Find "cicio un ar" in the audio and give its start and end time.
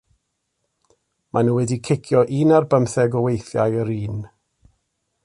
1.89-2.67